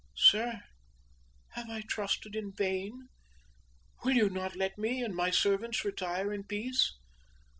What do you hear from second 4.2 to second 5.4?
not let me and my